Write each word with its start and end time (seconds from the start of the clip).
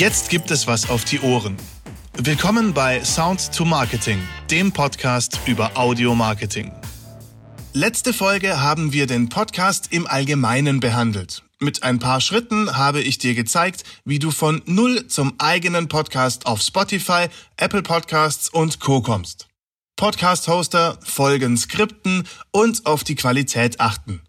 Jetzt 0.00 0.30
gibt 0.30 0.50
es 0.50 0.66
was 0.66 0.88
auf 0.88 1.04
die 1.04 1.20
Ohren. 1.20 1.58
Willkommen 2.16 2.72
bei 2.72 3.04
Sound 3.04 3.52
to 3.54 3.66
Marketing, 3.66 4.18
dem 4.50 4.72
Podcast 4.72 5.38
über 5.44 5.76
Audio 5.76 6.14
Marketing. 6.14 6.72
Letzte 7.74 8.14
Folge 8.14 8.62
haben 8.62 8.94
wir 8.94 9.06
den 9.06 9.28
Podcast 9.28 9.92
im 9.92 10.06
Allgemeinen 10.06 10.80
behandelt. 10.80 11.42
Mit 11.58 11.82
ein 11.82 11.98
paar 11.98 12.22
Schritten 12.22 12.78
habe 12.78 13.02
ich 13.02 13.18
dir 13.18 13.34
gezeigt, 13.34 13.84
wie 14.06 14.18
du 14.18 14.30
von 14.30 14.62
Null 14.64 15.06
zum 15.08 15.34
eigenen 15.36 15.88
Podcast 15.88 16.46
auf 16.46 16.62
Spotify, 16.62 17.26
Apple 17.58 17.82
Podcasts 17.82 18.48
und 18.48 18.80
Co 18.80 19.02
kommst. 19.02 19.48
Podcast-Hoster, 19.96 20.98
Folgen 21.04 21.58
skripten 21.58 22.26
und 22.52 22.86
auf 22.86 23.04
die 23.04 23.16
Qualität 23.16 23.80
achten. 23.80 24.22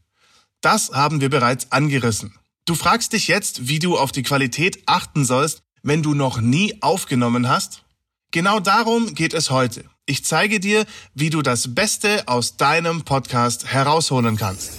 Das 0.59 0.91
haben 0.91 1.21
wir 1.21 1.29
bereits 1.29 1.71
angerissen. 1.71 2.33
Du 2.65 2.75
fragst 2.75 3.13
dich 3.13 3.27
jetzt, 3.27 3.67
wie 3.67 3.79
du 3.79 3.97
auf 3.97 4.11
die 4.11 4.21
Qualität 4.21 4.83
achten 4.85 5.25
sollst, 5.25 5.63
wenn 5.81 6.03
du 6.03 6.13
noch 6.13 6.39
nie 6.39 6.79
aufgenommen 6.81 7.49
hast? 7.49 7.83
Genau 8.29 8.59
darum 8.59 9.15
geht 9.15 9.33
es 9.33 9.49
heute. 9.49 9.83
Ich 10.05 10.23
zeige 10.23 10.59
dir, 10.59 10.85
wie 11.15 11.31
du 11.31 11.41
das 11.41 11.73
Beste 11.73 12.27
aus 12.27 12.57
deinem 12.57 13.03
Podcast 13.03 13.65
herausholen 13.65 14.37
kannst. 14.37 14.73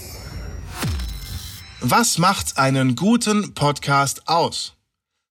Was 1.81 2.19
macht 2.19 2.57
einen 2.57 2.95
guten 2.95 3.53
Podcast 3.55 4.29
aus? 4.29 4.75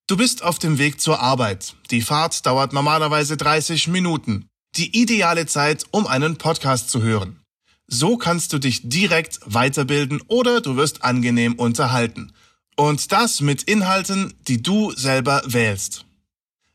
Du 0.06 0.18
bist 0.18 0.42
auf 0.42 0.58
dem 0.58 0.76
Weg 0.76 1.00
zur 1.00 1.20
Arbeit. 1.20 1.74
Die 1.90 2.02
Fahrt 2.02 2.44
dauert 2.44 2.74
normalerweise 2.74 3.38
30 3.38 3.88
Minuten. 3.88 4.46
Die 4.76 5.00
ideale 5.00 5.46
Zeit, 5.46 5.84
um 5.90 6.06
einen 6.06 6.36
Podcast 6.36 6.90
zu 6.90 7.02
hören. 7.02 7.41
So 7.86 8.16
kannst 8.16 8.52
du 8.52 8.58
dich 8.58 8.88
direkt 8.88 9.40
weiterbilden 9.44 10.22
oder 10.28 10.60
du 10.60 10.76
wirst 10.76 11.04
angenehm 11.04 11.54
unterhalten. 11.54 12.32
Und 12.76 13.12
das 13.12 13.40
mit 13.40 13.62
Inhalten, 13.64 14.32
die 14.48 14.62
du 14.62 14.92
selber 14.92 15.42
wählst. 15.44 16.06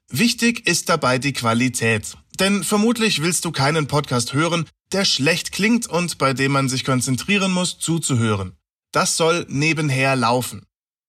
Wichtig 0.09 0.67
ist 0.67 0.89
dabei 0.89 1.17
die 1.17 1.33
Qualität. 1.33 2.15
Denn 2.39 2.63
vermutlich 2.63 3.21
willst 3.21 3.45
du 3.45 3.51
keinen 3.51 3.87
Podcast 3.87 4.33
hören, 4.33 4.65
der 4.91 5.05
schlecht 5.05 5.51
klingt 5.51 5.87
und 5.87 6.17
bei 6.17 6.33
dem 6.33 6.51
man 6.51 6.69
sich 6.69 6.85
konzentrieren 6.85 7.51
muss, 7.51 7.79
zuzuhören. 7.79 8.53
Das 8.91 9.17
soll 9.17 9.45
nebenher 9.49 10.15
laufen. 10.15 10.65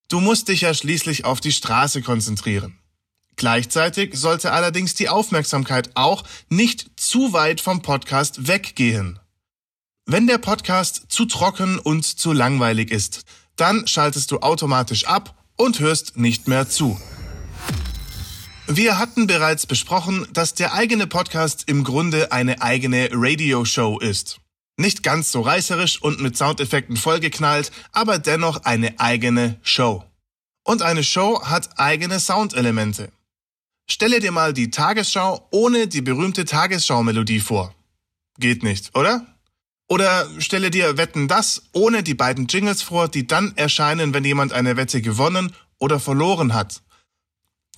Du 0.08 0.20
musst 0.20 0.48
dich 0.48 0.62
ja 0.62 0.74
schließlich 0.74 1.24
auf 1.24 1.40
die 1.40 1.52
Straße 1.52 2.02
konzentrieren. 2.02 2.78
Gleichzeitig 3.36 4.16
sollte 4.16 4.52
allerdings 4.52 4.94
die 4.94 5.08
Aufmerksamkeit 5.08 5.90
auch 5.94 6.24
nicht 6.48 6.90
zu 6.96 7.32
weit 7.32 7.60
vom 7.60 7.82
Podcast 7.82 8.48
weggehen. 8.48 9.20
Wenn 10.10 10.26
der 10.26 10.38
Podcast 10.38 11.02
zu 11.10 11.26
trocken 11.26 11.78
und 11.78 12.02
zu 12.02 12.32
langweilig 12.32 12.90
ist, 12.90 13.26
dann 13.56 13.86
schaltest 13.86 14.30
du 14.30 14.38
automatisch 14.38 15.04
ab 15.04 15.34
und 15.58 15.80
hörst 15.80 16.16
nicht 16.16 16.48
mehr 16.48 16.66
zu. 16.66 16.98
Wir 18.66 18.98
hatten 18.98 19.26
bereits 19.26 19.66
besprochen, 19.66 20.26
dass 20.32 20.54
der 20.54 20.72
eigene 20.72 21.06
Podcast 21.06 21.64
im 21.66 21.84
Grunde 21.84 22.32
eine 22.32 22.62
eigene 22.62 23.10
Radioshow 23.12 23.98
ist. 23.98 24.40
Nicht 24.78 25.02
ganz 25.02 25.30
so 25.30 25.42
reißerisch 25.42 26.00
und 26.00 26.22
mit 26.22 26.38
Soundeffekten 26.38 26.96
vollgeknallt, 26.96 27.70
aber 27.92 28.18
dennoch 28.18 28.64
eine 28.64 28.98
eigene 28.98 29.58
Show. 29.60 30.04
Und 30.64 30.80
eine 30.80 31.04
Show 31.04 31.42
hat 31.44 31.78
eigene 31.78 32.18
Soundelemente. 32.18 33.12
Stelle 33.90 34.20
dir 34.20 34.32
mal 34.32 34.54
die 34.54 34.70
Tagesschau 34.70 35.46
ohne 35.50 35.86
die 35.86 36.00
berühmte 36.00 36.46
Tagesschau-Melodie 36.46 37.40
vor. 37.40 37.74
Geht 38.38 38.62
nicht, 38.62 38.96
oder? 38.96 39.26
Oder 39.88 40.28
stelle 40.38 40.70
dir 40.70 40.98
Wetten 40.98 41.28
das 41.28 41.62
ohne 41.72 42.02
die 42.02 42.14
beiden 42.14 42.46
Jingles 42.46 42.82
vor, 42.82 43.08
die 43.08 43.26
dann 43.26 43.56
erscheinen, 43.56 44.12
wenn 44.12 44.24
jemand 44.24 44.52
eine 44.52 44.76
Wette 44.76 45.00
gewonnen 45.00 45.54
oder 45.78 45.98
verloren 45.98 46.52
hat. 46.52 46.82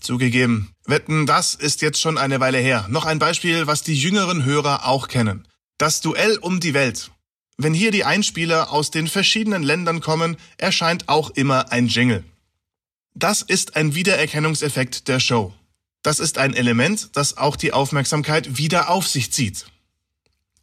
Zugegeben, 0.01 0.73
Wetten 0.87 1.27
das 1.27 1.55
ist 1.55 1.83
jetzt 1.83 2.01
schon 2.01 2.19
eine 2.19 2.41
Weile 2.41 2.59
her. 2.59 2.87
Noch 2.89 3.05
ein 3.05 3.19
Beispiel, 3.19 3.67
was 3.67 3.83
die 3.83 3.95
jüngeren 3.95 4.45
Hörer 4.45 4.87
auch 4.87 5.09
kennen. 5.09 5.47
Das 5.79 6.01
Duell 6.01 6.37
um 6.39 6.59
die 6.59 6.75
Welt. 6.75 7.11
Wenn 7.57 7.75
hier 7.75 7.91
die 7.91 8.05
Einspieler 8.05 8.73
aus 8.73 8.91
den 8.91 9.07
verschiedenen 9.07 9.63
Ländern 9.63 10.01
kommen, 10.01 10.37
erscheint 10.57 11.09
auch 11.09 11.31
immer 11.31 11.71
ein 11.71 11.89
Jingle. 11.89 12.25
Das 13.15 13.43
ist 13.43 13.77
ein 13.77 13.95
Wiedererkennungseffekt 13.95 15.09
der 15.09 15.21
Show. 15.21 15.53
Das 16.03 16.19
ist 16.19 16.39
ein 16.39 16.55
Element, 16.55 17.11
das 17.13 17.37
auch 17.37 17.57
die 17.57 17.75
Aufmerksamkeit 17.75 18.57
wieder 18.57 18.89
auf 18.89 19.07
sich 19.07 19.33
zieht. 19.33 19.67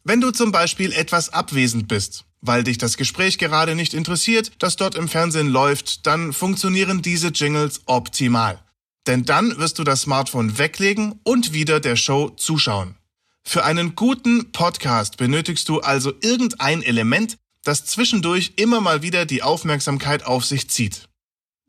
Wenn 0.08 0.22
du 0.22 0.30
zum 0.30 0.52
Beispiel 0.52 0.94
etwas 0.94 1.34
abwesend 1.34 1.86
bist, 1.86 2.24
weil 2.40 2.64
dich 2.64 2.78
das 2.78 2.96
Gespräch 2.96 3.36
gerade 3.36 3.74
nicht 3.74 3.92
interessiert, 3.92 4.52
das 4.58 4.76
dort 4.76 4.94
im 4.94 5.06
Fernsehen 5.06 5.48
läuft, 5.48 6.06
dann 6.06 6.32
funktionieren 6.32 7.02
diese 7.02 7.28
Jingles 7.28 7.82
optimal. 7.84 8.58
Denn 9.06 9.26
dann 9.26 9.58
wirst 9.58 9.78
du 9.78 9.84
das 9.84 10.00
Smartphone 10.00 10.56
weglegen 10.56 11.20
und 11.24 11.52
wieder 11.52 11.78
der 11.78 11.96
Show 11.96 12.30
zuschauen. 12.30 12.94
Für 13.44 13.66
einen 13.66 13.96
guten 13.96 14.50
Podcast 14.50 15.18
benötigst 15.18 15.68
du 15.68 15.80
also 15.80 16.14
irgendein 16.22 16.80
Element, 16.80 17.36
das 17.62 17.84
zwischendurch 17.84 18.54
immer 18.56 18.80
mal 18.80 19.02
wieder 19.02 19.26
die 19.26 19.42
Aufmerksamkeit 19.42 20.24
auf 20.24 20.46
sich 20.46 20.70
zieht. 20.70 21.06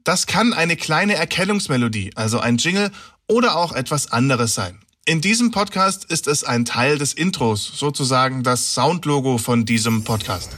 Das 0.06 0.28
kann 0.28 0.54
eine 0.54 0.78
kleine 0.78 1.16
Erkennungsmelodie, 1.16 2.12
also 2.16 2.40
ein 2.40 2.56
Jingle 2.56 2.92
oder 3.28 3.58
auch 3.58 3.74
etwas 3.74 4.14
anderes 4.14 4.56
sein. 4.56 4.80
In 5.06 5.22
diesem 5.22 5.50
Podcast 5.50 6.06
ist 6.06 6.28
es 6.28 6.44
ein 6.44 6.66
Teil 6.66 7.00
des 7.00 7.14
Intros, 7.14 7.66
sozusagen 7.66 8.44
das 8.44 8.76
Soundlogo 8.76 9.40
von 9.40 9.66
diesem 9.66 10.04
Podcast. 10.04 10.56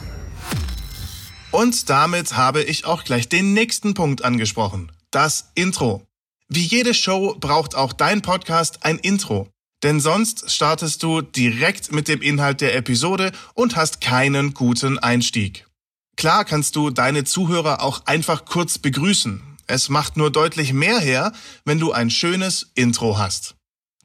Und 1.51 1.89
damit 1.89 2.35
habe 2.35 2.61
ich 2.61 2.83
auch 2.83 3.05
gleich 3.05 3.29
den 3.29 3.53
nächsten 3.53 3.93
Punkt 3.93 4.25
angesprochen, 4.25 4.91
das 5.09 5.51
Intro. 5.55 6.05
Wie 6.49 6.65
jede 6.65 6.93
Show 6.93 7.37
braucht 7.39 7.75
auch 7.75 7.93
dein 7.93 8.21
Podcast 8.21 8.83
ein 8.83 8.97
Intro. 8.97 9.47
Denn 9.83 10.01
sonst 10.01 10.51
startest 10.51 11.01
du 11.01 11.21
direkt 11.21 11.93
mit 11.93 12.09
dem 12.09 12.21
Inhalt 12.21 12.59
der 12.59 12.75
Episode 12.75 13.31
und 13.53 13.77
hast 13.77 14.01
keinen 14.01 14.53
guten 14.53 14.99
Einstieg. 14.99 15.65
Klar 16.17 16.43
kannst 16.43 16.75
du 16.75 16.89
deine 16.89 17.23
Zuhörer 17.23 17.81
auch 17.81 18.05
einfach 18.05 18.43
kurz 18.43 18.79
begrüßen. 18.79 19.41
Es 19.65 19.87
macht 19.87 20.17
nur 20.17 20.29
deutlich 20.29 20.73
mehr 20.73 20.99
her, 20.99 21.31
wenn 21.63 21.79
du 21.79 21.93
ein 21.93 22.09
schönes 22.09 22.71
Intro 22.75 23.17
hast. 23.17 23.55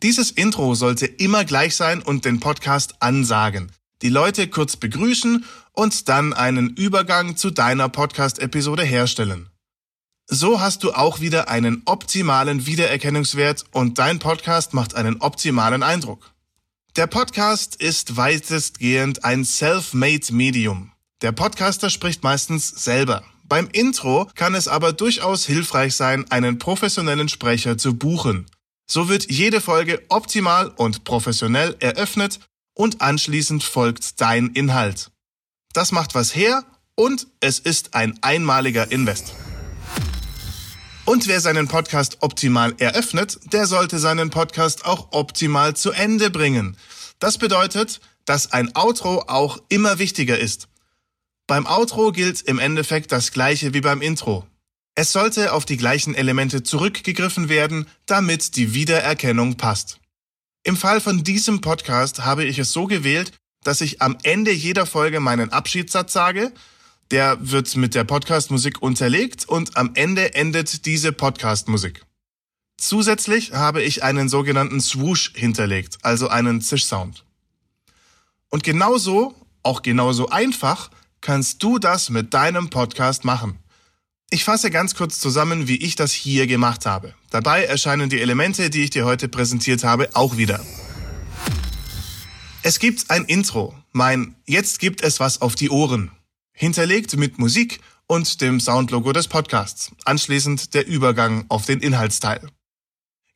Dieses 0.02 0.30
Intro 0.30 0.74
sollte 0.74 1.06
immer 1.06 1.44
gleich 1.44 1.74
sein 1.74 2.02
und 2.02 2.24
den 2.24 2.38
Podcast 2.38 2.96
ansagen. 3.00 3.72
Die 4.02 4.10
Leute 4.10 4.48
kurz 4.48 4.76
begrüßen 4.76 5.44
und 5.72 6.08
dann 6.08 6.34
einen 6.34 6.70
Übergang 6.70 7.36
zu 7.36 7.50
deiner 7.50 7.88
Podcast-Episode 7.88 8.82
herstellen. 8.82 9.48
So 10.28 10.60
hast 10.60 10.82
du 10.82 10.92
auch 10.92 11.20
wieder 11.20 11.48
einen 11.48 11.82
optimalen 11.86 12.66
Wiedererkennungswert 12.66 13.64
und 13.72 13.98
dein 13.98 14.18
Podcast 14.18 14.74
macht 14.74 14.94
einen 14.94 15.20
optimalen 15.20 15.82
Eindruck. 15.82 16.32
Der 16.96 17.06
Podcast 17.06 17.76
ist 17.76 18.16
weitestgehend 18.16 19.24
ein 19.24 19.44
self-made 19.44 20.32
Medium. 20.34 20.92
Der 21.22 21.32
Podcaster 21.32 21.88
spricht 21.88 22.22
meistens 22.22 22.68
selber. 22.68 23.22
Beim 23.44 23.68
Intro 23.72 24.28
kann 24.34 24.54
es 24.54 24.68
aber 24.68 24.92
durchaus 24.92 25.46
hilfreich 25.46 25.94
sein, 25.94 26.30
einen 26.30 26.58
professionellen 26.58 27.28
Sprecher 27.28 27.78
zu 27.78 27.94
buchen. 27.94 28.46
So 28.86 29.08
wird 29.08 29.30
jede 29.30 29.60
Folge 29.60 30.02
optimal 30.08 30.68
und 30.68 31.04
professionell 31.04 31.76
eröffnet 31.80 32.38
und 32.74 33.00
anschließend 33.00 33.64
folgt 33.64 34.20
dein 34.20 34.48
Inhalt. 34.48 35.10
Das 35.72 35.92
macht 35.92 36.14
was 36.14 36.34
her 36.36 36.64
und 36.94 37.26
es 37.40 37.58
ist 37.58 37.94
ein 37.94 38.18
einmaliger 38.22 38.90
Invest. 38.92 39.34
Und 41.04 41.26
wer 41.28 41.40
seinen 41.40 41.68
Podcast 41.68 42.18
optimal 42.20 42.74
eröffnet, 42.78 43.38
der 43.52 43.66
sollte 43.66 43.98
seinen 43.98 44.30
Podcast 44.30 44.84
auch 44.86 45.12
optimal 45.12 45.76
zu 45.76 45.92
Ende 45.92 46.30
bringen. 46.30 46.76
Das 47.18 47.38
bedeutet, 47.38 48.00
dass 48.24 48.52
ein 48.52 48.74
Outro 48.74 49.24
auch 49.28 49.58
immer 49.68 49.98
wichtiger 49.98 50.38
ist. 50.38 50.68
Beim 51.46 51.66
Outro 51.66 52.10
gilt 52.10 52.42
im 52.42 52.58
Endeffekt 52.58 53.12
das 53.12 53.30
gleiche 53.30 53.72
wie 53.72 53.80
beim 53.80 54.02
Intro. 54.02 54.46
Es 54.98 55.12
sollte 55.12 55.52
auf 55.52 55.66
die 55.66 55.76
gleichen 55.76 56.14
Elemente 56.14 56.62
zurückgegriffen 56.62 57.50
werden, 57.50 57.86
damit 58.06 58.56
die 58.56 58.72
Wiedererkennung 58.72 59.58
passt. 59.58 60.00
Im 60.64 60.74
Fall 60.74 61.02
von 61.02 61.22
diesem 61.22 61.60
Podcast 61.60 62.24
habe 62.24 62.46
ich 62.46 62.58
es 62.58 62.72
so 62.72 62.86
gewählt, 62.86 63.32
dass 63.62 63.82
ich 63.82 64.00
am 64.00 64.16
Ende 64.22 64.52
jeder 64.52 64.86
Folge 64.86 65.20
meinen 65.20 65.52
Abschiedssatz 65.52 66.14
sage, 66.14 66.50
der 67.10 67.36
wird 67.40 67.76
mit 67.76 67.94
der 67.94 68.04
Podcast-Musik 68.04 68.80
unterlegt 68.80 69.46
und 69.46 69.76
am 69.76 69.90
Ende 69.94 70.34
endet 70.34 70.86
diese 70.86 71.12
Podcast-Musik. 71.12 72.02
Zusätzlich 72.78 73.52
habe 73.52 73.82
ich 73.82 74.02
einen 74.02 74.30
sogenannten 74.30 74.80
Swoosh 74.80 75.32
hinterlegt, 75.34 75.98
also 76.02 76.28
einen 76.28 76.62
Zischsound. 76.62 77.22
Und 78.48 78.64
genauso, 78.64 79.34
auch 79.62 79.82
genauso 79.82 80.30
einfach, 80.30 80.90
kannst 81.20 81.62
du 81.62 81.78
das 81.78 82.08
mit 82.08 82.32
deinem 82.32 82.70
Podcast 82.70 83.26
machen. 83.26 83.58
Ich 84.30 84.42
fasse 84.42 84.70
ganz 84.70 84.96
kurz 84.96 85.20
zusammen, 85.20 85.68
wie 85.68 85.76
ich 85.76 85.94
das 85.94 86.12
hier 86.12 86.48
gemacht 86.48 86.84
habe. 86.84 87.14
Dabei 87.30 87.64
erscheinen 87.64 88.10
die 88.10 88.20
Elemente, 88.20 88.70
die 88.70 88.82
ich 88.82 88.90
dir 88.90 89.04
heute 89.04 89.28
präsentiert 89.28 89.84
habe, 89.84 90.08
auch 90.14 90.36
wieder. 90.36 90.64
Es 92.62 92.80
gibt 92.80 93.10
ein 93.10 93.24
Intro, 93.24 93.74
mein 93.92 94.34
Jetzt 94.44 94.80
gibt 94.80 95.02
es 95.02 95.20
was 95.20 95.40
auf 95.40 95.54
die 95.54 95.70
Ohren 95.70 96.10
hinterlegt 96.52 97.16
mit 97.16 97.38
Musik 97.38 97.80
und 98.08 98.40
dem 98.40 98.58
Soundlogo 98.58 99.12
des 99.12 99.28
Podcasts. 99.28 99.92
Anschließend 100.04 100.74
der 100.74 100.86
Übergang 100.86 101.44
auf 101.48 101.66
den 101.66 101.80
Inhaltsteil. 101.80 102.40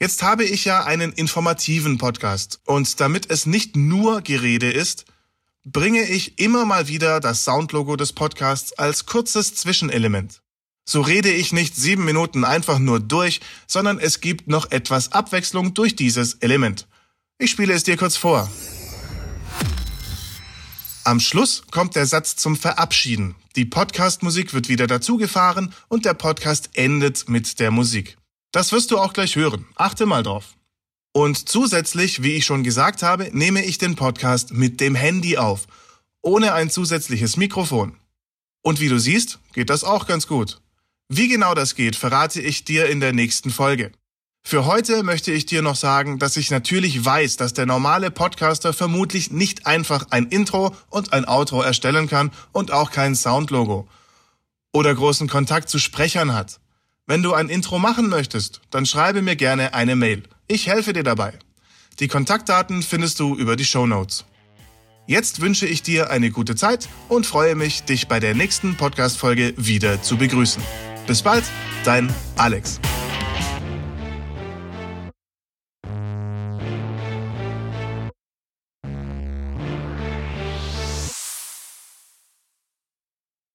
Jetzt 0.01 0.23
habe 0.23 0.45
ich 0.45 0.65
ja 0.65 0.85
einen 0.85 1.13
informativen 1.13 1.99
Podcast 1.99 2.61
und 2.65 2.99
damit 2.99 3.31
es 3.31 3.47
nicht 3.47 3.77
nur 3.77 4.23
Gerede 4.23 4.73
ist, 4.73 5.05
bringe 5.65 6.03
ich 6.03 6.39
immer 6.39 6.65
mal 6.65 6.89
wieder 6.89 7.21
das 7.21 7.45
Soundlogo 7.45 7.95
des 7.97 8.13
Podcasts 8.13 8.73
als 8.73 9.07
kurzes 9.07 9.55
Zwischenelement. 9.55 10.41
So 10.91 11.03
rede 11.03 11.31
ich 11.31 11.53
nicht 11.53 11.77
sieben 11.77 12.05
Minuten 12.05 12.43
einfach 12.43 12.81
nur 12.81 12.99
durch, 12.99 13.41
sondern 13.69 14.01
es 14.01 14.21
gibt 14.21 14.49
noch 14.49 14.73
etwas 14.73 15.13
Abwechslung 15.13 15.73
durch 15.73 15.95
dieses 15.95 16.35
Element. 16.41 16.89
Ich 17.39 17.53
spiele 17.53 17.75
es 17.75 17.85
dir 17.85 17.97
kurz 17.97 18.17
vor. 18.17 18.51
Am 21.05 21.21
Schluss 21.21 21.63
kommt 21.71 21.95
der 21.95 22.07
Satz 22.07 22.35
zum 22.35 22.57
Verabschieden. 22.57 23.37
Die 23.55 23.67
Podcast-Musik 23.67 24.53
wird 24.53 24.69
wieder 24.69 24.89
dazugefahren 24.89 25.73
und 25.87 26.07
der 26.07 26.15
Podcast 26.15 26.71
endet 26.75 27.29
mit 27.29 27.61
der 27.61 27.71
Musik. 27.71 28.17
Das 28.51 28.73
wirst 28.73 28.91
du 28.91 28.99
auch 28.99 29.13
gleich 29.13 29.37
hören. 29.37 29.67
Achte 29.77 30.07
mal 30.07 30.25
drauf. 30.25 30.57
Und 31.13 31.49
zusätzlich, 31.49 32.25
wie 32.25 32.33
ich 32.33 32.45
schon 32.45 32.65
gesagt 32.65 33.05
habe, 33.05 33.31
nehme 33.33 33.65
ich 33.65 33.79
den 33.79 33.95
Podcast 33.95 34.53
mit 34.53 34.81
dem 34.81 34.97
Handy 34.97 35.37
auf, 35.37 35.69
ohne 36.21 36.53
ein 36.53 36.69
zusätzliches 36.69 37.37
Mikrofon. 37.37 37.97
Und 38.63 38.81
wie 38.81 38.89
du 38.89 38.99
siehst, 38.99 39.39
geht 39.53 39.71
das 39.71 39.85
auch 39.85 40.09
ganz 40.09 40.27
gut. 40.27 40.61
Wie 41.12 41.27
genau 41.27 41.55
das 41.55 41.75
geht, 41.75 41.97
verrate 41.97 42.41
ich 42.41 42.65
dir 42.65 42.89
in 42.89 43.01
der 43.01 43.12
nächsten 43.12 43.51
Folge. 43.51 43.91
Für 44.45 44.65
heute 44.65 45.03
möchte 45.03 45.33
ich 45.33 45.45
dir 45.45 45.61
noch 45.61 45.75
sagen, 45.75 46.21
dass 46.21 46.37
ich 46.37 46.53
natürlich 46.53 47.05
weiß, 47.05 47.37
dass 47.37 47.53
der 47.53 47.67
normale 47.67 48.12
Podcaster 48.12 48.73
vermutlich 48.73 49.33
nicht 49.33 49.67
einfach 49.67 50.07
ein 50.11 50.29
Intro 50.29 50.73
und 50.89 51.12
ein 51.12 51.27
Outro 51.27 51.62
erstellen 51.62 52.09
kann 52.09 52.31
und 52.53 52.71
auch 52.71 52.93
kein 52.93 53.17
Soundlogo 53.17 53.89
oder 54.73 54.95
großen 54.95 55.29
Kontakt 55.29 55.69
zu 55.69 55.81
Sprechern 55.81 56.33
hat. 56.33 56.61
Wenn 57.09 57.25
du 57.25 57.35
ein 57.35 57.49
Intro 57.49 57.81
machen 57.81 58.09
möchtest, 58.09 58.61
dann 58.71 58.87
schreibe 58.87 59.21
mir 59.21 59.35
gerne 59.35 59.75
eine 59.75 59.97
Mail. 59.97 60.23
Ich 60.47 60.69
helfe 60.69 60.93
dir 60.93 61.03
dabei. 61.03 61.37
Die 61.99 62.07
Kontaktdaten 62.07 62.85
findest 62.85 63.19
du 63.19 63.35
über 63.35 63.57
die 63.57 63.65
Show 63.65 63.85
Notes. 63.85 64.27
Jetzt 65.09 65.41
wünsche 65.41 65.67
ich 65.67 65.83
dir 65.83 66.11
eine 66.11 66.31
gute 66.31 66.55
Zeit 66.55 66.89
und 67.09 67.27
freue 67.27 67.57
mich, 67.57 67.83
dich 67.83 68.07
bei 68.07 68.21
der 68.21 68.37
nächsten 68.37 68.77
Podcast-Folge 68.77 69.55
wieder 69.57 70.01
zu 70.03 70.17
begrüßen. 70.17 70.62
Bis 71.06 71.23
bald, 71.23 71.44
dein 71.85 72.12
Alex. 72.37 72.81